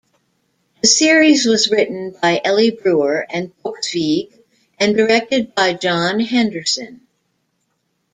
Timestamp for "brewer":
2.71-3.23